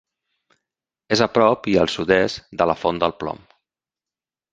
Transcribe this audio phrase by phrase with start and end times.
[1.15, 3.45] És a prop i al sud-est de la Font del Plom.